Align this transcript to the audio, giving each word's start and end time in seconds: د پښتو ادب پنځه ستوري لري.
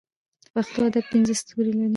د 0.45 0.47
پښتو 0.53 0.79
ادب 0.89 1.05
پنځه 1.11 1.33
ستوري 1.41 1.71
لري. 1.77 1.89